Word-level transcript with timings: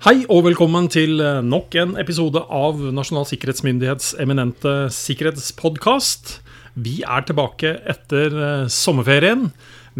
Hei 0.00 0.22
og 0.32 0.46
velkommen 0.46 0.86
til 0.92 1.20
eh, 1.20 1.40
nok 1.44 1.74
en 1.76 1.90
episode 2.00 2.40
av 2.48 2.78
Nasjonal 2.96 3.26
sikkerhetsmyndighets 3.28 4.14
eminente 4.22 4.72
sikkerhetspodkast. 4.96 6.38
Vi 6.80 7.00
er 7.04 7.26
tilbake 7.28 7.74
etter 7.92 8.32
eh, 8.32 8.70
sommerferien. 8.72 9.50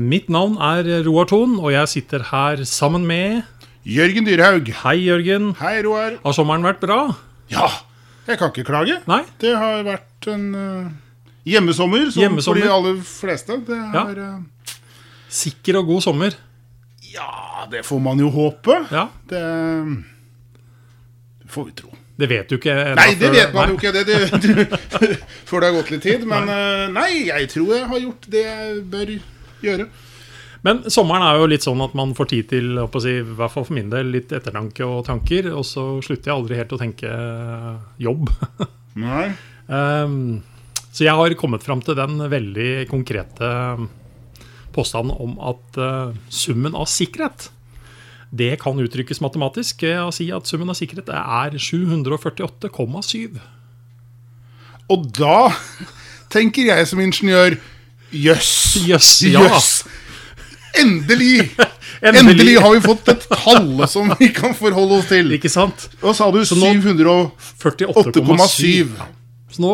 Mitt 0.01 0.31
navn 0.33 0.57
er 0.63 0.89
Roar 1.05 1.29
Thon, 1.29 1.59
og 1.61 1.75
jeg 1.75 1.91
sitter 1.93 2.25
her 2.31 2.63
sammen 2.69 3.05
med 3.09 3.43
Jørgen 3.85 4.25
Dyrhaug. 4.29 4.71
Hei, 4.87 4.97
Jørgen. 5.11 5.51
Hei, 5.61 5.77
Roar. 5.85 6.17
Har 6.25 6.37
sommeren 6.37 6.65
vært 6.65 6.81
bra? 6.85 7.01
Ja, 7.53 7.69
jeg 8.29 8.41
kan 8.41 8.55
ikke 8.55 8.69
klage. 8.71 9.01
Nei? 9.11 9.21
Det 9.43 9.53
har 9.59 9.83
vært 9.85 10.29
en 10.33 10.45
uh, 10.55 10.91
hjemmesommer, 11.49 12.09
som 12.15 12.23
Hjemmesommer. 12.25 12.63
for 12.63 12.69
de 12.71 12.77
aller 12.77 13.01
fleste. 13.09 13.61
Det 13.69 13.81
Ja. 13.93 14.07
uh, 14.07 14.79
Sikker 15.31 15.81
og 15.83 15.91
god 15.93 16.03
sommer. 16.09 16.37
Ja, 17.15 17.67
det 17.71 17.83
får 17.87 18.01
man 18.03 18.21
jo 18.23 18.31
håpe. 18.35 18.77
Ja, 18.91 19.09
Det, 19.29 19.41
det 21.41 21.49
får 21.51 21.65
vi 21.71 21.73
tro. 21.83 21.97
Det 22.21 22.29
vet 22.29 22.51
du 22.51 22.59
ikke 22.59 22.75
Nei, 22.99 23.15
det 23.17 23.31
vet 23.33 23.55
man 23.57 23.71
Nei. 23.71 23.73
jo 23.73 23.79
ikke. 23.79 23.93
Det, 23.97 24.03
det, 24.05 24.41
du, 24.45 24.51
før 25.49 25.63
det 25.63 25.71
har 25.71 25.77
gått 25.79 25.91
litt 25.95 26.05
tid. 26.05 26.27
Men 26.29 26.47
nei. 26.51 26.87
nei, 26.93 27.11
jeg 27.31 27.49
tror 27.55 27.75
jeg 27.75 27.89
har 27.91 28.03
gjort 28.05 28.29
det 28.35 28.45
jeg 28.45 28.79
bør 28.93 29.13
gjøre. 29.65 29.89
Men 30.67 30.83
sommeren 30.93 31.25
er 31.25 31.39
jo 31.41 31.49
litt 31.49 31.65
sånn 31.65 31.81
at 31.81 31.95
man 31.97 32.13
får 32.17 32.29
tid 32.35 32.51
til, 32.51 32.83
si, 33.01 33.15
i 33.23 33.25
hvert 33.25 33.55
fall 33.55 33.65
for 33.65 33.77
min 33.79 33.89
del, 33.93 34.11
litt 34.13 34.33
ettertanke 34.37 34.85
og 34.85 35.07
tanker. 35.09 35.49
Og 35.57 35.65
så 35.65 35.87
slutter 36.05 36.31
jeg 36.31 36.37
aldri 36.37 36.59
helt 36.61 36.75
å 36.77 36.81
tenke 36.81 37.09
eh, 37.09 37.79
jobb. 38.05 38.29
Nei. 39.07 39.31
Um, 39.71 40.43
så 40.91 41.07
jeg 41.07 41.17
har 41.17 41.37
kommet 41.41 41.65
fram 41.65 41.81
til 41.87 41.97
den 41.97 42.21
veldig 42.29 42.71
konkrete 42.91 43.49
påstanden 44.75 45.17
om 45.21 45.37
at 45.53 45.79
eh, 45.81 46.13
summen 46.33 46.75
av 46.79 46.87
sikkerhet 46.91 47.49
det 48.31 48.53
kan 48.63 48.79
uttrykkes 48.79 49.19
matematisk 49.25 49.83
ved 49.83 49.97
å 50.05 50.13
si 50.15 50.29
at 50.31 50.47
summen 50.47 50.71
av 50.71 50.77
sikkerhet 50.79 51.09
er 51.11 51.57
748,7. 51.59 53.41
Og 54.91 55.09
da 55.19 55.51
tenker 56.31 56.69
jeg 56.71 56.87
som 56.87 57.03
ingeniør 57.03 57.57
Jøss. 58.15 58.53
Jøss. 58.87 59.11
Jøss. 59.31 59.71
Endelig! 60.79 61.49
Endelig. 62.07 62.21
Endelig 62.23 62.55
har 62.63 62.73
vi 62.77 62.81
fått 62.87 63.11
et 63.13 63.27
tall 63.35 63.83
som 63.91 64.11
vi 64.19 64.31
kan 64.35 64.55
forholde 64.55 65.01
oss 65.01 65.11
til. 65.11 65.31
Ikke 65.37 65.51
sant? 65.51 65.89
Hva 66.03 66.15
sa 66.15 66.31
du? 66.31 66.39
nå- 66.41 66.47
708,7. 66.47 67.35
48,7. 67.59 68.95
Så 69.51 69.63
nå, 69.63 69.73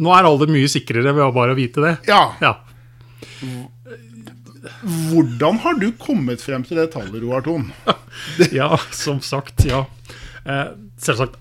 nå 0.00 0.12
er 0.16 0.28
alder 0.28 0.48
mye 0.52 0.68
sikrere 0.72 1.12
ved 1.12 1.24
å 1.28 1.32
bare 1.36 1.56
vite 1.56 1.84
det. 1.84 1.94
Ja. 2.08 2.22
Ja. 2.40 2.54
Hvordan 5.10 5.60
har 5.64 5.78
du 5.80 5.90
kommet 6.00 6.42
frem 6.44 6.64
til 6.66 6.80
det 6.80 6.90
tallet, 6.94 7.20
Roar 7.22 7.44
Thon? 7.46 7.68
ja, 8.58 8.70
som 8.94 9.20
sagt, 9.24 9.66
ja. 9.68 9.84
Eh, 10.44 10.72
selvsagt. 11.02 11.38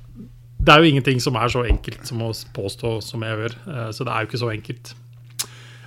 Det 0.65 0.73
er 0.73 0.81
jo 0.81 0.89
ingenting 0.89 1.19
som 1.21 1.37
er 1.37 1.51
så 1.53 1.65
enkelt 1.69 2.07
som 2.07 2.23
å 2.25 2.31
påstå 2.55 2.97
som 3.05 3.25
jeg 3.25 3.41
gjør. 3.41 3.57
Eh, 3.69 3.89
så 3.93 4.07
det 4.07 4.13
er 4.13 4.23
jo 4.23 4.31
ikke 4.31 4.43
så 4.43 4.51
enkelt. 4.53 4.93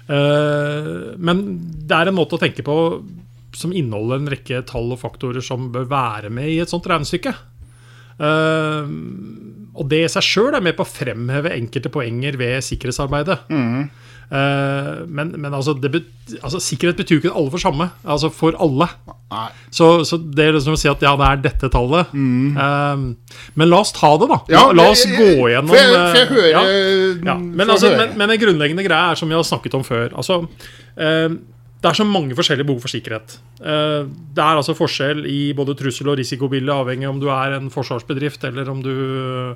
Eh, 0.09 0.93
men 1.19 1.45
det 1.89 1.97
er 1.97 2.11
en 2.11 2.19
måte 2.19 2.39
å 2.39 2.43
tenke 2.43 2.65
på 2.67 2.77
som 3.59 3.73
inneholder 3.75 4.21
en 4.21 4.33
rekke 4.33 4.63
tall 4.69 4.93
og 4.95 5.01
faktorer 5.01 5.45
som 5.45 5.71
bør 5.75 5.89
være 5.91 6.31
med 6.33 6.51
i 6.53 6.59
et 6.63 6.71
sånt 6.71 6.87
regnestykke. 6.89 7.35
Eh, 8.19 8.93
og 9.79 9.87
det 9.91 10.03
i 10.05 10.11
seg 10.11 10.27
sjøl 10.27 10.57
er 10.59 10.65
med 10.65 10.77
på 10.79 10.87
å 10.87 10.91
fremheve 10.91 11.55
enkelte 11.55 11.93
poenger 11.95 12.39
ved 12.41 12.65
sikkerhetsarbeidet. 12.67 13.41
Eh, 13.55 14.07
men 14.31 15.31
men 15.41 15.55
altså, 15.55 15.73
det 15.81 16.03
altså, 16.43 16.61
sikkerhet 16.61 16.99
betyr 17.01 17.17
jo 17.17 17.21
ikke 17.23 17.31
at 17.33 17.39
alle 17.41 17.53
får 17.55 17.63
samme. 17.65 17.87
Altså 18.05 18.29
for 18.35 18.57
alle. 18.61 18.89
Så, 19.71 20.05
så 20.09 20.19
det 20.21 20.47
er 20.47 20.57
liksom 20.57 20.77
å 20.77 20.81
si 20.81 20.89
at 20.91 21.03
ja, 21.05 21.15
det 21.21 21.29
er 21.29 21.43
dette 21.49 21.71
tallet. 21.73 22.13
Eh, 22.15 23.05
men 23.59 23.71
la 23.71 23.81
oss 23.83 23.93
ta 23.97 24.15
det, 24.21 24.29
da. 24.31 24.41
Ja, 24.53 24.65
la, 24.73 24.89
oss 24.93 25.05
jeg- 25.07 25.17
gå 25.17 25.49
gjennom 25.53 25.73
Får 25.73 25.81
jeg, 25.81 25.93
jeg 25.95 26.25
eh, 26.25 26.33
høre? 26.35 26.51
ja. 26.53 26.65
Ja, 27.33 27.37
men, 27.39 27.69
altså, 27.69 27.93
men, 27.97 28.17
men 28.21 28.31
en 28.35 28.41
grunnleggende 28.41 28.85
greie 28.87 29.13
er 29.13 29.21
som 29.21 29.29
vi 29.29 29.37
har 29.39 29.47
snakket 29.47 29.79
om 29.79 29.85
før. 29.87 30.11
Altså, 30.17 30.43
eh, 30.97 31.29
det 31.79 31.87
er 31.87 31.95
så 31.95 32.05
mange 32.07 32.35
forskjellige 32.35 32.67
behov 32.67 32.83
for 32.83 32.91
sikkerhet. 32.91 33.37
Eh, 33.63 34.09
det 34.35 34.43
er 34.43 34.59
altså 34.59 34.75
forskjell 34.75 35.23
i 35.31 35.53
både 35.55 35.77
trussel- 35.79 36.11
og 36.11 36.17
risikobildet, 36.19 36.73
avhengig 36.75 37.07
om 37.07 37.21
du 37.23 37.29
er 37.31 37.55
en 37.55 37.71
forsvarsbedrift 37.71 38.49
eller 38.49 38.71
om 38.73 38.81
du, 38.83 39.55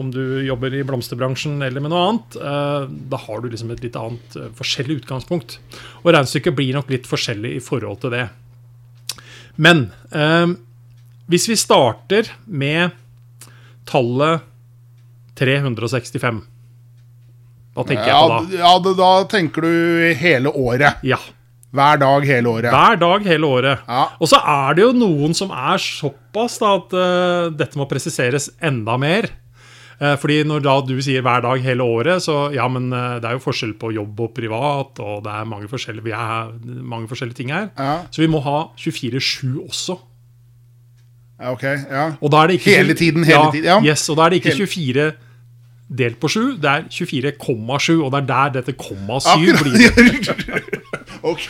om 0.00 0.08
du 0.14 0.40
jobber 0.46 0.72
i 0.72 0.80
blomsterbransjen 0.88 1.60
eller 1.66 1.84
med 1.84 1.92
noe 1.92 2.06
annet. 2.06 2.40
Eh, 2.40 2.88
da 3.12 3.20
har 3.20 3.44
du 3.44 3.50
liksom 3.52 3.74
et 3.74 3.84
litt 3.84 4.00
annet 4.00 4.40
eh, 4.40 4.48
forskjellig 4.56 5.02
utgangspunkt. 5.02 5.58
Og 6.06 6.10
regnestykket 6.14 6.56
blir 6.56 6.72
nok 6.78 6.88
litt 6.94 7.08
forskjellig 7.10 7.58
i 7.58 7.64
forhold 7.64 8.00
til 8.06 8.16
det. 8.16 8.26
Men 9.58 9.88
hvis 11.26 11.48
vi 11.50 11.56
starter 11.58 12.28
med 12.46 12.94
tallet 13.90 14.44
365 15.34 16.38
Hva 17.74 17.84
tenker 17.88 18.06
ja, 18.06 18.20
på 18.22 18.28
da? 18.30 18.60
ja, 18.60 18.70
da, 18.84 18.92
da 19.00 19.10
tenker 19.26 19.66
du 19.66 20.14
hele 20.22 20.52
året. 20.54 21.02
Ja. 21.02 21.18
Hver 21.68 21.98
dag 22.00 22.24
hele 22.24 22.48
året. 22.48 22.70
Hver 22.72 22.96
dag 22.96 23.26
hele 23.28 23.46
året. 23.46 23.82
Ja. 23.84 24.06
Og 24.16 24.30
så 24.30 24.40
er 24.40 24.78
det 24.78 24.86
jo 24.86 24.94
noen 24.96 25.36
som 25.36 25.52
er 25.52 25.76
såpass 25.82 26.56
da, 26.62 26.72
at 26.78 26.96
uh, 26.96 27.50
dette 27.52 27.76
må 27.76 27.84
presiseres 27.90 28.48
enda 28.64 28.96
mer. 29.00 29.28
Uh, 30.00 30.14
fordi 30.16 30.40
når 30.48 30.64
da 30.64 30.78
du 30.86 30.94
sier 31.04 31.24
hver 31.26 31.44
dag 31.44 31.60
hele 31.60 31.84
året, 31.84 32.24
så 32.24 32.48
ja, 32.54 32.64
men 32.72 32.88
uh, 32.94 33.18
det 33.20 33.28
er 33.28 33.36
jo 33.36 33.44
forskjell 33.44 33.76
på 33.80 33.92
jobb 33.98 34.24
og 34.24 34.32
privat, 34.38 35.02
og 35.04 35.20
det 35.26 35.34
er 35.34 35.50
mange 35.50 35.68
forskjellige, 35.68 36.06
vi 36.08 36.16
er 36.16 36.54
mange 36.64 37.10
forskjellige 37.10 37.42
ting 37.42 37.52
her. 37.52 37.68
Ja. 37.76 37.98
Så 38.08 38.24
vi 38.24 38.32
må 38.32 38.40
ha 38.48 38.70
24-7 38.80 39.60
også. 39.66 40.00
Ja, 41.38 41.52
ok, 41.52 41.68
ja. 41.68 42.10
Og 42.18 42.32
da 42.32 42.42
er 42.42 42.50
det 42.50 42.58
ikke 42.58 42.72
Hele 42.80 42.94
tiden, 42.98 43.28
hele 43.28 43.44
ja, 43.44 43.50
tiden, 43.52 43.68
ja. 43.68 43.80
Yes, 43.92 44.08
og 44.08 44.16
da 44.18 44.24
er 44.24 44.34
det 44.34 44.40
ikke 44.40 44.56
24 44.64 45.10
delt 45.98 46.18
på 46.20 46.28
7, 46.28 46.40
det 46.60 46.70
er 46.72 46.88
24,7, 46.90 48.02
og 48.02 48.12
det 48.12 48.18
er 48.18 48.26
der 48.32 48.56
dette 48.58 48.72
komma 48.72 49.20
7 49.20 49.28
Akkurat. 49.28 49.62
blir. 49.68 50.84
ok. 51.22 51.48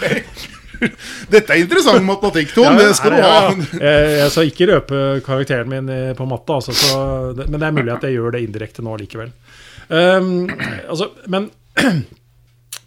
Dette 1.33 1.51
er 1.55 1.63
interessant 1.65 2.05
matematikk, 2.07 2.53
Tom. 2.55 2.77
det 2.79 2.93
skal 2.95 3.17
du 3.17 3.19
ha. 3.19 3.31
ja, 3.31 3.49
ja. 3.51 3.81
Jeg, 3.83 4.13
jeg 4.21 4.31
skal 4.35 4.51
ikke 4.53 4.69
røpe 4.71 5.01
karakteren 5.27 5.73
min 5.73 5.89
eh, 5.91 6.13
på 6.19 6.27
matte, 6.31 6.55
altså, 6.61 6.75
så, 6.77 7.01
men 7.41 7.59
det 7.59 7.67
er 7.67 7.75
mulig 7.81 7.95
at 7.97 8.07
jeg 8.07 8.15
gjør 8.19 8.37
det 8.37 8.45
indirekte 8.47 8.85
nå 8.87 8.95
likevel. 9.01 9.33
Um, 9.89 10.47
altså, 10.87 11.11
men 11.33 11.49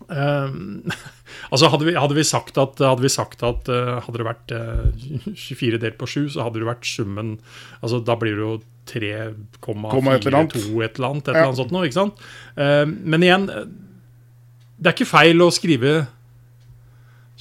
um, 0.07 0.91
altså 1.51 1.69
hadde, 1.73 1.87
vi, 1.89 1.95
hadde 1.97 2.15
vi 2.17 2.25
sagt 2.27 2.59
at, 2.61 2.79
hadde, 2.79 3.03
vi 3.03 3.11
sagt 3.11 3.43
at 3.47 3.71
uh, 3.71 3.97
hadde 4.05 4.21
det 4.21 4.27
vært 4.27 4.53
uh, 4.55 5.35
24 5.35 5.81
delt 5.81 5.99
på 5.99 6.09
7, 6.09 6.29
så 6.35 6.45
hadde 6.47 6.61
det 6.61 6.69
vært 6.69 6.87
summen 6.87 7.35
altså 7.81 8.01
Da 8.05 8.15
blir 8.21 8.37
det 8.37 8.45
jo 8.45 8.55
3,42 8.91 10.15
et 10.15 10.27
eller 10.29 10.37
3,42 10.37 10.39
annet. 10.39 10.55
et 10.85 10.97
eller 10.99 11.09
annet, 11.11 11.27
et 11.27 11.33
Ja. 11.33 11.35
eller 11.35 11.47
annet 11.49 11.61
sånt 11.61 11.75
noe, 11.75 11.85
ikke 11.89 11.99
sant? 11.99 12.25
Um, 12.55 12.95
men 13.13 13.27
igjen, 13.27 13.49
det 14.81 14.89
er 14.91 14.95
ikke 14.97 15.11
feil 15.11 15.43
å 15.43 15.51
skrive 15.53 15.95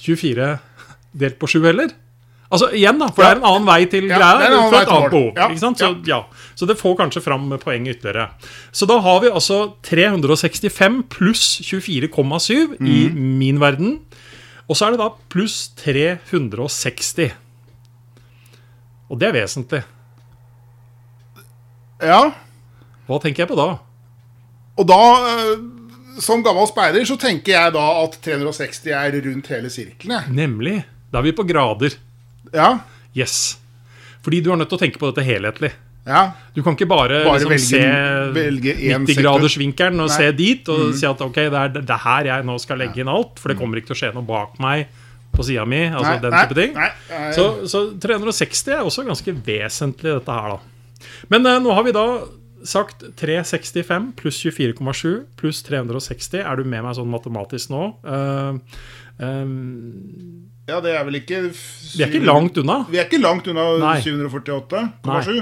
24 0.00 0.58
delt 1.20 1.38
på 1.38 1.48
7 1.50 1.62
heller. 1.66 1.90
Altså 2.50 2.66
igjen 2.74 2.98
da, 2.98 3.06
For 3.14 3.22
Ja. 3.22 3.28
det 3.34 3.36
er 3.36 3.40
en 3.44 3.50
annen 3.52 3.66
vei 3.66 3.84
til 3.86 4.08
Ja, 4.08 4.18
greia. 4.18 4.70
fra 4.70 4.80
et 4.82 4.88
annet 4.88 5.10
behov. 5.10 5.32
Ja, 5.36 5.48
Så, 5.54 6.06
ja. 6.06 6.24
så 6.56 6.66
det 6.66 6.76
får 6.78 6.96
kanskje 6.98 7.22
fram 7.22 7.48
poenget 7.62 7.96
ytterligere. 8.00 8.30
Så 8.72 8.86
da 8.88 8.98
har 9.00 9.20
vi 9.20 9.28
altså 9.30 9.74
365 9.82 11.04
pluss 11.08 11.60
24,7 11.62 12.74
i 12.80 13.08
Mhm. 13.08 13.38
min 13.38 13.60
verden. 13.60 14.00
Og 14.68 14.76
så 14.76 14.86
er 14.86 14.90
det 14.90 14.98
da 14.98 15.10
pluss 15.28 15.68
360. 15.76 17.32
Og 19.10 19.18
det 19.18 19.28
er 19.28 19.32
vesentlig. 19.46 19.82
Ja. 22.02 22.30
Hva 23.08 23.18
tenker 23.20 23.42
jeg 23.44 23.48
på 23.50 23.56
da? 23.58 23.78
Og 24.78 24.86
da, 24.88 24.98
eh, 25.26 25.56
som 26.22 26.42
gammel 26.44 26.66
speider, 26.70 27.04
så 27.08 27.16
tenker 27.20 27.52
jeg 27.56 27.72
da 27.76 27.84
at 28.04 28.16
360 28.24 28.92
er 28.96 29.18
rundt 29.26 29.50
hele 29.52 29.70
sirkelen. 29.72 30.28
Nemlig. 30.36 30.78
Da 31.10 31.18
er 31.20 31.26
vi 31.28 31.32
på 31.36 31.46
grader. 31.48 31.96
Ja. 32.54 32.72
Yes. 33.16 33.56
Fordi 34.22 34.40
du 34.44 34.50
er 34.52 34.60
nødt 34.60 34.68
til 34.70 34.78
å 34.78 34.82
tenke 34.84 35.00
på 35.00 35.10
dette 35.10 35.24
helhetlig. 35.26 35.72
ja. 36.06 36.32
Du 36.54 36.62
kan 36.66 36.74
ikke 36.76 36.88
bare, 36.90 37.22
Bare 37.24 37.38
liksom, 37.38 37.50
velge- 37.50 37.68
se 37.70 38.32
velge 38.34 38.72
90-gradersvinkelen 39.06 40.00
og 40.02 40.08
Nei. 40.08 40.16
Mm. 40.16 40.16
se 40.16 40.32
dit 40.36 40.68
og 40.68 40.94
si 40.98 41.06
at 41.06 41.20
ok, 41.24 41.34
det 41.34 41.60
er 41.60 41.68
det 41.76 41.84
er 41.90 42.02
her 42.04 42.24
jeg 42.30 42.44
nå 42.48 42.56
skal 42.60 42.78
legge 42.82 43.00
inn 43.00 43.08
alt, 43.12 43.38
for 43.38 43.48
det 43.52 43.58
kommer 43.60 43.78
ikke 43.80 43.92
til 43.92 43.96
å 43.96 44.00
skje 44.02 44.12
noe 44.16 44.26
bak 44.26 44.58
meg 44.60 44.86
på 45.32 45.44
sida 45.46 45.64
mi. 45.64 45.84
altså 45.86 46.10
Nei, 46.16 46.18
den 46.24 46.32
type 46.40 46.56
ting. 46.58 46.74
nei. 46.74 46.90
Så, 47.36 47.44
så 47.70 47.84
360 48.02 48.72
er 48.74 48.82
også 48.82 49.04
ganske 49.06 49.34
vesentlig, 49.46 50.16
dette 50.18 50.34
her, 50.34 50.56
da. 50.56 51.06
Men 51.30 51.46
eh, 51.46 51.60
nå 51.62 51.72
har 51.72 51.86
vi 51.86 51.92
da 51.96 52.06
sagt 52.64 53.04
365 53.16 54.12
pluss 54.18 54.38
24,7 54.44 55.24
pluss 55.40 55.62
360. 55.66 56.40
Er 56.44 56.56
du 56.60 56.64
med 56.68 56.82
meg 56.84 56.96
sånn 56.98 57.10
matematisk 57.10 57.70
nå? 57.72 57.82
Uh, 58.04 58.58
um, 59.18 60.46
Ja, 60.70 60.78
det 60.84 60.92
er 60.94 61.04
vel 61.08 61.16
ikke 61.18 61.40
vi 61.50 62.02
er 62.04 62.10
ikke 62.12 62.22
langt 62.26 62.58
unna. 62.60 62.84
Vi 62.90 63.00
er 63.00 63.08
ikke 63.08 63.18
langt 63.22 63.48
unna 63.50 63.64
Nei. 63.80 63.96
748,7. 64.04 65.40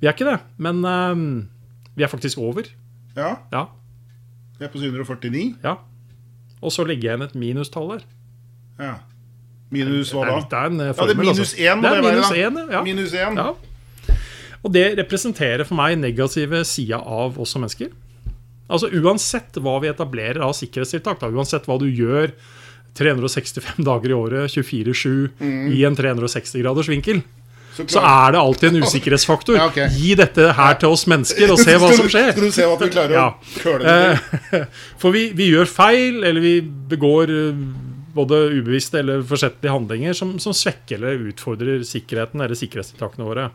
Vi 0.00 0.08
er 0.08 0.12
ikke 0.16 0.26
det. 0.28 0.38
Men 0.60 0.82
uh, 0.84 1.44
vi 1.96 2.04
er 2.04 2.10
faktisk 2.12 2.38
over. 2.42 2.66
Ja. 3.16 3.36
Ja. 3.52 3.64
Vi 4.58 4.66
er 4.66 4.72
på 4.72 4.78
749. 4.82 5.54
ja. 5.64 5.76
Og 6.60 6.68
så 6.74 6.84
legger 6.84 7.08
jeg 7.08 7.16
inn 7.16 7.22
et 7.24 7.34
minustall 7.40 7.86
der. 7.94 8.02
Ja. 8.80 8.94
Minus 9.72 10.10
hva 10.12 10.26
Det 10.26 10.50
da? 10.50 10.58
er, 10.66 10.68
det 10.74 10.82
er 10.84 10.90
en 10.90 10.94
formel, 10.98 10.98
Ja, 10.98 11.06
det 11.06 11.14
er 11.14 11.20
minus 11.22 11.38
altså. 11.40 11.56
én 11.62 11.76
må 11.78 11.82
Det 11.82 11.90
er 11.90 11.94
det 11.94 12.04
være, 12.04 12.12
minus 12.12 12.28
da. 12.28 12.34
én, 12.36 12.58
ja. 12.74 12.80
Minus 12.84 13.12
1. 13.14 13.38
ja. 13.40 13.69
Og 14.64 14.72
det 14.74 14.86
representerer 14.98 15.64
for 15.64 15.78
meg 15.78 15.96
negative 15.98 16.62
sida 16.68 16.98
av 17.00 17.38
oss 17.40 17.54
som 17.54 17.62
mennesker. 17.64 17.88
Altså 18.70 18.90
Uansett 19.00 19.56
hva 19.58 19.78
vi 19.82 19.88
etablerer 19.90 20.42
av 20.44 20.52
sikkerhetstiltak, 20.54 21.18
da, 21.22 21.30
uansett 21.32 21.64
hva 21.66 21.78
du 21.80 21.88
gjør 21.88 22.30
365 22.98 23.84
dager 23.86 24.12
i 24.12 24.16
året, 24.16 24.50
24-7, 24.52 25.12
i 25.74 25.84
en 25.86 25.96
360 25.98 26.60
graders 26.64 26.88
vinkel, 26.90 27.22
Så, 27.74 27.84
så 27.86 28.00
er 28.02 28.32
det 28.34 28.40
alltid 28.42 28.74
en 28.74 28.82
usikkerhetsfaktor. 28.86 29.56
Ja, 29.56 29.68
okay. 29.70 29.86
Gi 29.94 30.14
dette 30.18 30.48
her 30.58 30.74
til 30.80 30.90
oss 30.92 31.06
mennesker, 31.08 31.52
og 31.54 31.60
se 31.62 31.76
hva 31.78 31.90
som 31.96 32.08
skjer. 32.10 32.32
Skal 32.34 32.48
du 32.50 32.54
se 32.56 32.66
at 32.66 32.82
vi 32.82 32.88
klarer 32.92 33.14
Ja. 33.16 33.26
å 33.38 33.62
køle 33.62 33.84
det? 33.86 34.58
Eh, 34.58 34.64
For 35.00 35.14
vi, 35.14 35.28
vi 35.38 35.46
gjør 35.52 35.70
feil, 35.70 36.18
eller 36.26 36.42
vi 36.44 36.56
begår 36.90 37.30
eh, 37.30 37.62
både 38.14 38.38
ubevisste 38.56 39.00
eller 39.00 39.22
forsettlige 39.26 39.72
handlinger 39.72 40.16
som, 40.16 40.34
som 40.42 40.54
svekker 40.56 40.98
eller 40.98 41.28
utfordrer 41.30 41.84
sikkerheten 41.86 42.42
eller 42.42 42.58
sikkerhetstiltakene 42.58 43.26
våre. 43.26 43.48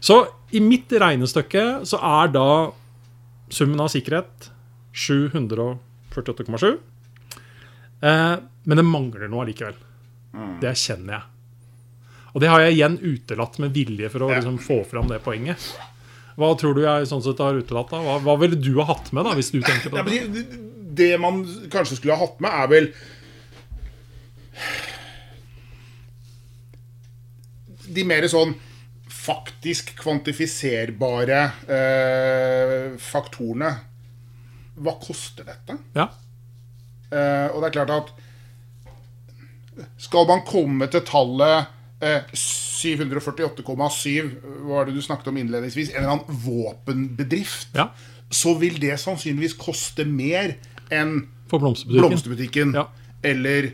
Så 0.00 0.20
i 0.54 0.62
mitt 0.62 0.92
regnestykke 0.92 1.64
så 1.88 2.00
er 2.20 2.32
da 2.34 2.48
summen 3.54 3.80
av 3.80 3.90
sikkerhet 3.92 4.50
748,7. 4.94 6.74
Eh, 8.04 8.34
men 8.64 8.80
det 8.80 8.86
mangler 8.86 9.30
noe 9.30 9.44
allikevel. 9.46 9.78
Det 10.60 10.74
kjenner 10.78 11.18
jeg. 11.18 11.24
Og 12.34 12.42
det 12.42 12.50
har 12.50 12.64
jeg 12.64 12.74
igjen 12.74 12.96
utelatt 12.98 13.58
med 13.62 13.74
vilje 13.74 14.10
for 14.10 14.26
å 14.26 14.30
liksom, 14.32 14.58
få 14.62 14.80
fram 14.90 15.10
det 15.10 15.20
poenget. 15.22 15.68
Hva 16.34 16.50
tror 16.58 16.74
du 16.74 16.82
jeg 16.82 17.06
sånn 17.06 17.22
sett 17.22 17.42
har 17.42 17.54
utelatt? 17.54 17.92
da? 17.92 18.00
Hva, 18.02 18.16
hva 18.24 18.34
ville 18.40 18.58
du 18.58 18.72
ha 18.80 18.88
hatt 18.88 19.12
med, 19.14 19.22
da, 19.26 19.36
hvis 19.38 19.52
du 19.54 19.60
tenker 19.62 19.92
på 19.92 20.02
det, 20.08 20.42
det 20.98 21.12
man 21.22 21.44
kanskje 21.70 22.00
skulle 22.00 22.16
ha 22.16 22.26
hatt 22.26 22.40
med, 22.42 22.50
er 22.50 22.72
vel 22.72 22.88
De 27.94 28.04
mer 28.08 28.26
sånn 28.30 28.54
faktisk 29.14 29.92
kvantifiserbare 30.00 31.40
eh, 31.70 32.94
faktorene. 33.00 33.70
Hva 34.74 34.94
koster 35.02 35.46
dette? 35.46 35.76
Ja. 35.94 36.08
Eh, 37.14 37.46
og 37.52 37.60
det 37.62 37.68
er 37.68 37.76
klart 37.76 37.92
at 37.94 38.08
Skal 40.02 40.26
man 40.30 40.42
komme 40.46 40.86
til 40.90 41.02
tallet 41.06 41.66
eh, 42.02 42.22
748,7, 42.34 44.30
var 44.68 44.86
det 44.86 44.94
du 44.96 45.02
snakket 45.02 45.30
om 45.32 45.38
innledningsvis, 45.40 45.90
en 45.94 46.02
eller 46.02 46.12
annen 46.16 46.40
våpenbedrift, 46.44 47.72
ja. 47.74 47.88
så 48.30 48.54
vil 48.60 48.76
det 48.82 48.96
sannsynligvis 49.02 49.56
koste 49.60 50.04
mer 50.06 50.56
enn 50.94 51.24
For 51.50 51.58
blomsterbutikken. 51.62 52.00
blomsterbutikken 52.04 52.74
Ja. 52.76 52.86
eller 53.24 53.70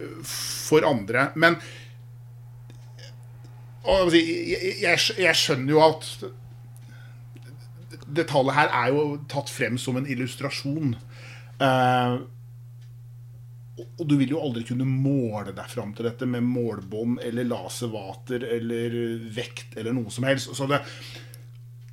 øh, 0.00 0.18
for 0.24 0.86
andre. 0.88 1.30
Men 1.36 1.56
og, 3.84 4.12
jeg, 4.14 4.78
jeg, 4.82 4.98
jeg- 5.18 5.38
skjønner 5.38 5.74
jo 5.74 5.80
at 5.82 6.06
det 8.12 8.26
tallet 8.28 8.54
her 8.54 8.68
er 8.76 8.92
jo 8.92 9.02
tatt 9.30 9.48
frem 9.50 9.78
som 9.80 9.96
en 9.96 10.06
illustrasjon. 10.10 10.94
Eh, 11.62 12.16
og 13.82 14.02
du 14.08 14.14
vil 14.20 14.34
jo 14.34 14.40
aldri 14.42 14.66
kunne 14.68 14.84
måle 14.86 15.54
deg 15.56 15.70
fram 15.72 15.94
til 15.96 16.06
dette 16.06 16.26
med 16.28 16.44
målbånd 16.44 17.22
eller 17.24 17.46
laservater 17.48 18.44
eller 18.58 18.96
vekt 19.32 19.78
eller 19.80 19.96
noe 19.96 20.12
som 20.12 20.26
helst. 20.28 20.52
Det, 20.60 20.82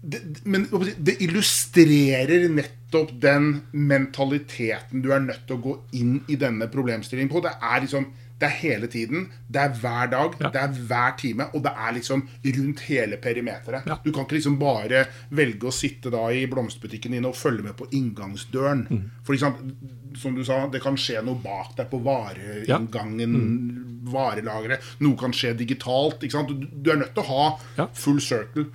det, 0.02 0.22
men 0.46 0.68
det 1.00 1.16
illustrerer 1.24 2.50
nettopp 2.52 3.16
den 3.24 3.50
mentaliteten 3.72 5.02
du 5.04 5.10
er 5.16 5.24
nødt 5.24 5.46
til 5.48 5.56
å 5.58 5.64
gå 5.64 5.78
inn 6.00 6.18
i 6.32 6.38
denne 6.42 6.68
problemstillingen 6.72 7.32
på. 7.32 7.42
Det 7.48 7.56
er 7.58 7.86
liksom 7.86 8.10
det 8.40 8.48
er 8.48 8.54
hele 8.62 8.88
tiden, 8.88 9.26
det 9.52 9.62
er 9.62 9.74
hver 9.82 10.10
dag, 10.12 10.36
Ja. 10.40 10.50
det 10.50 10.62
er 10.62 10.68
hver 10.88 11.16
time, 11.18 11.46
og 11.54 11.64
det 11.64 11.72
er 11.76 11.92
liksom 11.94 12.22
rundt 12.46 12.80
hele 12.88 13.18
perimeteret. 13.18 13.86
Ja. 13.86 13.98
Du 14.06 14.12
kan 14.12 14.24
ikke 14.24 14.38
liksom 14.38 14.58
bare 14.60 15.06
velge 15.32 15.68
å 15.68 15.74
sitte 15.76 16.10
da 16.14 16.28
i 16.32 16.46
blomsterbutikken 16.48 17.12
din 17.12 17.26
og 17.26 17.36
følge 17.36 17.64
med 17.64 17.76
på 17.76 17.90
inngangsdøren. 17.92 18.86
Mm. 18.90 19.04
For 19.24 19.34
liksom, 19.34 19.76
som 20.16 20.36
du 20.36 20.44
sa, 20.48 20.68
det 20.72 20.82
kan 20.82 20.96
skje 20.96 21.22
noe 21.26 21.36
bak 21.44 21.76
deg 21.78 21.90
på 21.92 22.00
vareinngangen, 22.04 23.36
Mm. 23.36 24.00
varelageret. 24.10 24.82
Noe 25.02 25.16
kan 25.18 25.32
skje 25.36 25.54
digitalt. 25.58 26.24
Ikke 26.24 26.32
sant? 26.32 26.48
Du, 26.50 26.66
du 26.82 26.92
er 26.92 26.96
nødt 27.04 27.14
til 27.14 27.24
å 27.24 27.28
ha 27.28 27.60
Ja. 27.78 27.88
full 27.94 28.20
circle. 28.22 28.66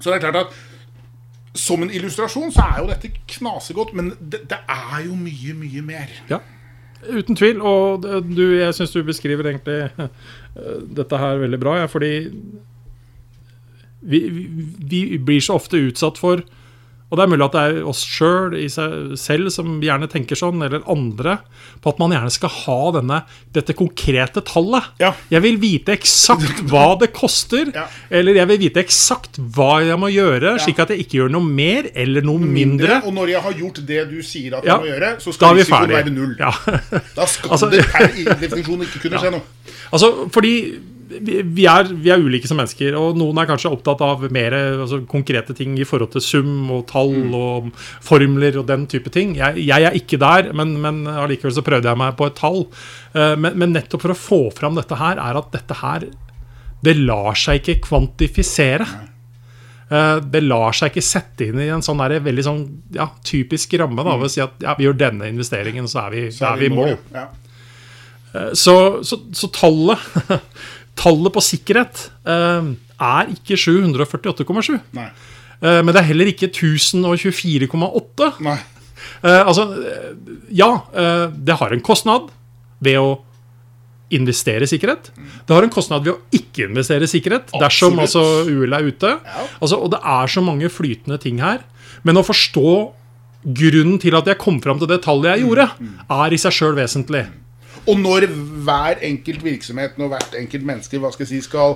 Så 0.00 0.10
det 0.12 0.22
er 0.22 0.30
klart 0.30 0.46
at 0.46 0.54
som 1.54 1.82
en 1.82 1.90
illustrasjon 1.90 2.50
så 2.52 2.64
er 2.74 2.80
jo 2.82 2.86
dette 2.90 3.10
knasegodt, 3.26 3.94
men 3.94 4.10
det, 4.20 4.42
det 4.50 4.58
er 4.68 5.04
jo 5.06 5.14
mye, 5.14 5.54
mye 5.54 5.82
mer. 5.82 6.08
Ja, 6.28 6.40
uten 7.10 7.38
tvil. 7.38 7.62
Og 7.64 8.06
du, 8.28 8.44
jeg 8.58 8.76
syns 8.76 8.94
du 8.94 9.02
beskriver 9.06 9.50
egentlig 9.50 9.80
eh, 9.88 10.78
dette 11.00 11.20
her 11.20 11.42
veldig 11.42 11.60
bra. 11.62 11.78
Ja, 11.82 11.88
fordi 11.90 12.14
vi, 14.04 14.20
vi, 14.28 14.68
vi 14.88 15.18
blir 15.18 15.40
så 15.44 15.58
ofte 15.60 15.80
utsatt 15.80 16.20
for 16.20 16.44
Og 17.14 17.20
det 17.20 17.24
er 17.28 17.30
mulig 17.30 17.44
at 17.46 17.54
det 17.54 17.62
er 17.70 17.84
oss 17.86 18.00
sjøl 18.10 18.56
selv, 18.72 19.12
selv 19.20 19.52
som 19.54 19.76
gjerne 19.84 20.08
tenker 20.10 20.34
sånn, 20.34 20.58
eller 20.66 20.82
andre, 20.90 21.36
på 21.84 21.92
at 21.92 22.00
man 22.02 22.10
gjerne 22.10 22.32
skal 22.34 22.50
ha 22.50 22.78
denne, 22.96 23.20
dette 23.54 23.76
konkrete 23.78 24.42
tallet. 24.48 24.88
Ja. 24.98 25.12
Jeg 25.30 25.44
vil 25.44 25.60
vite 25.62 25.94
eksakt 25.94 26.64
hva 26.72 26.96
det 26.98 27.12
koster, 27.14 27.70
Ja. 27.76 27.86
eller 28.10 28.34
jeg 28.40 28.50
vil 28.50 28.58
vite 28.64 28.82
eksakt 28.82 29.38
hva 29.54 29.76
jeg 29.86 30.00
må 30.02 30.10
gjøre, 30.10 30.56
slik 30.64 30.82
at 30.82 30.90
jeg 30.90 31.04
ikke 31.06 31.20
gjør 31.20 31.30
noe 31.36 31.46
mer 31.46 31.86
eller 31.94 32.26
noe 32.26 32.42
mindre. 32.42 32.98
Og 33.06 33.14
når 33.14 33.30
jeg 33.36 33.44
har 33.46 33.56
gjort 33.62 33.78
det 33.86 34.00
du 34.10 34.18
sier 34.26 34.58
at 34.58 34.66
jeg 34.66 34.82
må 34.82 34.90
gjøre, 34.90 35.12
så 35.22 35.36
skal 35.38 35.54
risikoen 35.60 35.94
være 35.94 36.10
null. 36.16 36.34
Ja. 36.42 36.50
Da 37.14 37.28
skal 37.30 37.50
Altså- 37.54 37.70
det 37.70 37.84
per 37.86 38.10
definisjon 38.42 38.82
ikke 38.88 39.04
kunne 39.06 39.20
skje 39.22 39.30
noe. 39.36 39.46
Altså, 39.94 40.08
fordi 40.34 40.54
vi 41.20 41.42
vi 41.42 41.64
er, 41.70 41.84
vi 41.92 42.10
er 42.10 42.18
ulike 42.22 42.48
som 42.50 42.56
mennesker, 42.58 42.94
og 42.98 43.16
noen 43.20 43.38
er 43.42 43.46
kanskje 43.50 43.70
opptatt 43.72 44.00
av 44.04 44.24
mer 44.32 44.52
altså, 44.56 45.00
konkrete 45.06 45.54
ting 45.54 45.76
i 45.78 45.84
forhold 45.86 46.10
til 46.16 46.20
sum 46.24 46.70
og 46.74 46.86
tall 46.90 47.12
Mm. 47.14 47.34
og 47.34 47.70
formler 48.02 48.58
og 48.58 48.66
den 48.66 48.86
type 48.90 49.10
ting. 49.14 49.34
Jeg, 49.36 49.56
jeg 49.66 49.82
er 49.88 49.94
ikke 49.98 50.18
der, 50.18 50.52
men, 50.52 50.76
men 50.80 51.04
allikevel 51.06 51.52
så 51.54 51.62
prøvde 51.66 51.88
jeg 51.92 51.98
meg 52.00 52.16
på 52.16 52.26
et 52.26 52.34
tall. 52.40 52.66
Eh, 53.14 53.36
Men, 53.36 53.58
men 53.58 53.72
nettopp 53.76 54.02
for 54.02 54.14
å 54.14 54.18
få 54.18 54.40
fram 54.56 54.74
dette 54.74 54.96
her, 54.98 55.16
er 55.22 55.36
at 55.38 55.52
dette 55.52 55.74
her 55.80 56.06
Det 56.84 56.96
lar 56.98 57.34
seg 57.38 57.62
ikke 57.62 57.80
kvantifisere. 57.86 58.84
Eh, 59.90 60.18
Det 60.20 60.42
lar 60.42 60.72
seg 60.76 60.90
ikke 60.92 61.04
sette 61.04 61.46
inn 61.48 61.60
i 61.60 61.68
en 61.72 61.82
sånn 61.84 62.00
der, 62.02 62.18
veldig 62.24 62.44
sånn 62.44 62.64
ja, 62.96 63.06
typisk 63.24 63.72
ramme. 63.80 64.02
Da, 64.04 64.16
ved 64.18 64.28
å 64.28 64.32
si 64.32 64.40
at 64.44 64.60
ja, 64.64 64.74
vi 64.78 64.84
gjør 64.88 64.98
denne 64.98 65.28
investeringen, 65.30 65.86
så 65.88 66.06
er 66.06 66.10
vi, 66.16 66.22
Mm. 66.28 66.32
Så 66.32 66.38
så 66.44 66.52
er 66.52 66.60
vi 66.60 66.66
i 66.66 66.74
mål. 66.74 66.96
Ja. 67.14 67.26
Så, 68.58 68.74
så, 69.06 69.18
så 69.36 69.48
tallet 69.54 70.00
Tallet 70.98 71.34
på 71.34 71.42
sikkerhet 71.42 72.04
eh, 72.30 72.68
er 73.02 73.30
ikke 73.34 73.56
748,7. 73.58 74.76
Eh, 74.94 75.80
men 75.82 75.90
det 75.90 76.00
er 76.00 76.08
heller 76.12 76.30
ikke 76.30 76.48
1024,8. 76.52 78.30
Nei. 78.46 78.56
Eh, 79.24 79.40
altså, 79.42 79.66
eh, 79.82 80.34
ja, 80.54 80.70
eh, 80.94 81.26
det 81.34 81.58
har 81.58 81.74
en 81.74 81.82
kostnad 81.84 82.30
ved 82.84 83.00
å 83.00 83.14
investere 84.14 84.66
i 84.66 84.70
sikkerhet. 84.70 85.10
Det 85.48 85.54
har 85.56 85.66
en 85.66 85.72
kostnad 85.74 86.04
ved 86.06 86.14
å 86.14 86.20
ikke 86.36 86.68
investere 86.68 87.08
i 87.08 87.10
sikkerhet 87.10 87.54
dersom 87.58 87.98
altså, 87.98 88.22
uhell 88.46 88.76
er 88.76 88.90
ute. 88.90 89.14
Ja. 89.18 89.46
Altså, 89.58 89.80
og 89.80 89.90
det 89.96 90.02
er 90.14 90.30
så 90.30 90.44
mange 90.44 90.70
flytende 90.70 91.18
ting 91.22 91.40
her. 91.42 91.64
Men 92.06 92.20
å 92.20 92.26
forstå 92.26 92.74
grunnen 93.44 93.98
til 94.00 94.14
at 94.16 94.28
jeg 94.30 94.40
kom 94.40 94.60
fram 94.62 94.78
til 94.80 94.88
det 94.88 95.02
tallet 95.04 95.34
jeg 95.34 95.48
gjorde, 95.48 95.66
er 96.22 96.36
i 96.36 96.38
seg 96.40 96.54
sjøl 96.54 96.78
vesentlig. 96.78 97.26
Og 97.90 97.98
når 98.00 98.26
hver 98.64 99.02
enkelt 99.04 99.42
virksomhet 99.44 99.98
når 100.00 100.08
hvert 100.14 100.32
enkelt 100.38 100.64
menneske 100.66 100.98
hva 101.00 101.10
skal 101.12 101.24
jeg 101.26 101.32
si, 101.34 101.40
skal 101.44 101.70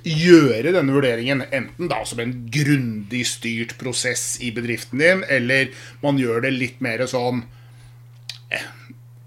gjøre 0.00 0.72
denne 0.72 0.92
vurderingen, 0.94 1.42
enten 1.52 1.88
da 1.90 2.04
som 2.08 2.20
en 2.22 2.48
grundig 2.52 3.26
styrt 3.28 3.78
prosess 3.80 4.38
i 4.40 4.50
bedriften 4.56 4.98
din, 5.02 5.24
eller 5.28 5.66
man 6.02 6.18
gjør 6.18 6.40
det 6.46 6.52
litt 6.56 6.80
mer 6.84 7.06
sånn 7.10 7.42
eh, 8.48 8.66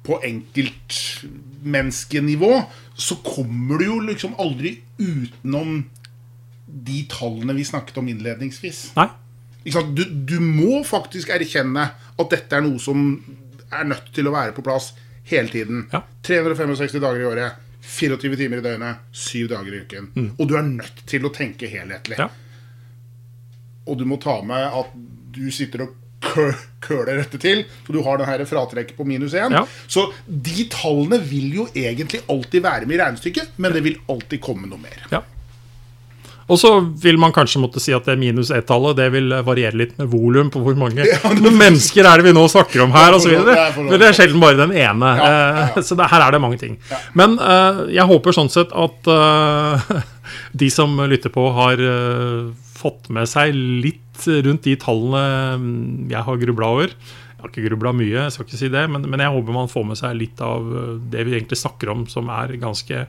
på 0.03 0.13
enkeltmenneskenivå, 0.27 2.63
så 2.98 3.15
kommer 3.25 3.77
du 3.79 3.86
jo 3.86 4.00
liksom 4.10 4.36
aldri 4.41 4.81
utenom 4.98 5.86
de 6.65 7.07
tallene 7.12 7.53
vi 7.53 7.63
snakket 7.67 7.98
om 8.01 8.07
innledningsvis. 8.10 8.91
Nei. 8.98 9.10
Du, 9.63 10.03
du 10.03 10.39
må 10.43 10.83
faktisk 10.83 11.29
erkjenne 11.31 11.89
at 11.93 12.29
dette 12.33 12.55
er 12.57 12.62
noe 12.65 12.79
som 12.81 13.24
er 13.74 13.83
nødt 13.88 14.13
til 14.15 14.27
å 14.27 14.36
være 14.36 14.53
på 14.57 14.65
plass 14.65 14.93
hele 15.29 15.51
tiden. 15.51 15.87
Ja. 15.91 16.03
365 16.27 16.99
dager 16.99 17.21
i 17.21 17.27
året, 17.29 17.59
24 17.83 18.37
timer 18.39 18.61
i 18.61 18.65
døgnet, 18.65 19.09
7 19.11 19.47
dager 19.51 19.73
i 19.73 19.81
uken. 19.83 20.11
Og 20.37 20.47
du 20.47 20.55
er 20.59 20.67
nødt 20.67 21.03
til 21.09 21.25
å 21.27 21.33
tenke 21.35 21.67
helhetlig. 21.71 22.19
Ja. 22.19 22.29
Og 23.87 23.99
du 23.99 24.05
må 24.07 24.19
ta 24.23 24.37
med 24.47 24.63
at 24.79 24.93
du 25.33 25.49
sitter 25.51 25.87
og 25.87 25.99
køler 26.83 27.19
dette 27.19 27.39
til, 27.41 27.65
så 27.83 27.95
du 27.95 27.99
har 28.05 28.19
det 28.19 28.27
her 28.29 28.43
fratrekket 28.47 28.95
på 28.95 29.05
minus 29.07 29.35
1. 29.35 29.51
Ja. 29.57 29.65
Så 29.91 30.05
de 30.27 30.67
tallene 30.71 31.19
vil 31.19 31.51
jo 31.57 31.67
egentlig 31.75 32.23
alltid 32.31 32.63
være 32.63 32.87
med 32.87 32.95
i 32.95 33.01
regnestykket, 33.03 33.57
men 33.57 33.75
det 33.75 33.83
vil 33.83 33.99
alltid 34.11 34.41
komme 34.43 34.69
noe 34.71 34.79
mer. 34.79 35.03
Ja. 35.11 35.23
Og 36.51 36.59
så 36.59 36.71
vil 37.03 37.17
man 37.21 37.31
kanskje 37.35 37.62
måtte 37.63 37.81
si 37.83 37.93
at 37.95 38.07
det 38.07 38.17
minus 38.19 38.51
ett-tallet 38.53 38.97
det 39.00 39.07
vil 39.13 39.31
variere 39.47 39.79
litt 39.79 39.93
med 40.00 40.09
volum 40.12 40.50
på 40.51 40.62
hvor 40.63 40.75
mange 40.79 41.05
mennesker 41.63 42.07
er 42.07 42.19
det 42.19 42.27
vi 42.27 42.35
nå 42.35 42.43
snakker 42.51 42.83
om 42.83 42.93
her, 42.95 43.15
osv. 43.15 43.31
Det 43.31 43.39
er 43.39 43.47
det 43.47 43.55
er 43.62 43.71
for 43.75 43.85
lov. 43.85 43.93
Men 43.93 44.01
det 44.01 44.09
er 44.09 44.17
sjelden 44.17 44.43
bare 44.43 44.59
den 44.59 44.75
ene. 44.75 45.13
Ja, 45.19 45.29
ja, 45.31 45.47
ja. 45.47 45.65
eh, 45.71 45.88
Så 45.88 45.97
det, 46.00 46.09
her 46.12 46.27
er 46.27 46.35
det 46.35 46.43
mange 46.43 46.59
ting. 46.59 46.77
Men 47.17 47.38
uh, 47.39 47.85
jeg 47.93 48.07
håper 48.12 48.35
sånn 48.35 48.51
sett 48.51 48.75
at 48.75 49.09
uh, 49.12 49.91
de 50.63 50.71
som 50.73 51.00
lytter 51.09 51.33
på, 51.33 51.47
har 51.55 51.79
uh, 51.79 52.51
fått 52.75 53.12
med 53.13 53.29
seg 53.31 53.55
litt 53.55 54.00
rundt 54.27 54.67
de 54.67 54.75
tallene 54.79 55.59
mm, 55.59 56.09
jeg 56.12 56.27
har 56.27 56.41
grubla 56.43 56.73
over. 56.75 56.91
Jeg 56.93 57.39
har 57.39 57.51
ikke 57.51 57.67
grubla 57.69 57.91
mye, 57.95 58.17
jeg 58.19 58.33
skal 58.35 58.47
ikke 58.47 58.59
si 58.59 58.69
det, 58.71 58.83
men, 58.91 59.07
men 59.12 59.23
jeg 59.23 59.31
håper 59.35 59.55
man 59.55 59.71
får 59.71 59.88
med 59.88 60.00
seg 60.00 60.15
litt 60.15 60.43
av 60.43 60.67
det 61.12 61.25
vi 61.27 61.33
egentlig 61.35 61.59
snakker 61.59 61.91
om, 61.91 62.05
som 62.12 62.29
er 62.31 62.53
ganske 62.62 63.01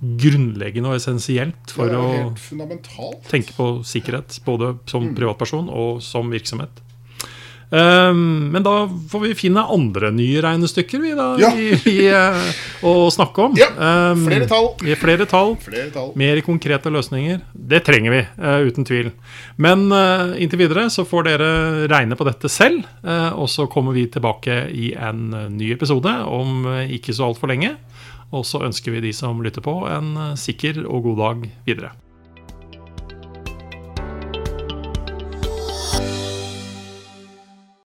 grunnleggende 0.00 0.88
og 0.88 0.96
essensielt 0.96 1.74
for 1.76 1.92
å 1.92 2.04
tenke 3.28 3.52
på 3.56 3.72
sikkerhet, 3.84 4.38
både 4.46 4.74
som 4.88 5.10
privatperson 5.16 5.68
og 5.68 6.00
som 6.04 6.32
virksomhet. 6.32 6.80
Um, 7.70 8.50
men 8.50 8.64
da 8.66 8.88
får 9.12 9.20
vi 9.22 9.34
finne 9.38 9.62
andre 9.70 10.08
nye 10.10 10.40
regnestykker 10.42 10.98
vi 11.04 11.12
da, 11.14 11.28
Ja. 11.38 11.52
i, 11.54 11.68
i, 11.86 12.08
eh, 12.10 12.48
å 12.82 13.06
snakke 13.14 13.44
om. 13.44 13.54
Ja, 13.54 13.68
Um, 14.10 14.24
flere 14.26 14.48
tall. 14.50 14.74
i 14.82 14.96
Flere 14.98 15.26
tall. 15.26 15.54
Flere 15.62 15.90
tall. 15.94 16.10
Mer 16.18 16.40
konkrete 16.42 16.90
løsninger. 16.90 17.40
Det 17.54 17.84
trenger 17.86 18.10
vi, 18.10 18.24
uh, 18.42 18.58
uten 18.66 18.84
tvil. 18.84 19.12
Men 19.56 19.86
uh, 19.92 20.34
inntil 20.34 20.64
videre 20.64 20.88
så 20.90 21.06
får 21.06 21.28
dere 21.28 21.86
regne 21.88 22.18
på 22.18 22.26
dette 22.26 22.50
selv. 22.50 22.82
Uh, 23.04 23.38
og 23.38 23.46
så 23.48 23.68
kommer 23.70 23.94
vi 23.94 24.08
tilbake 24.10 24.66
i 24.74 24.90
en 24.98 25.30
ny 25.54 25.70
episode 25.72 26.10
om 26.26 26.66
ikke 26.90 27.14
så 27.14 27.30
altfor 27.30 27.54
lenge. 27.54 27.76
Og 28.30 28.46
så 28.46 28.62
ønsker 28.66 28.94
vi 28.94 29.02
de 29.08 29.14
som 29.16 29.42
lytter 29.42 29.64
på, 29.64 29.82
en 29.90 30.36
sikker 30.38 30.84
og 30.86 31.10
god 31.10 31.20
dag 31.24 31.50
videre. 31.66 31.94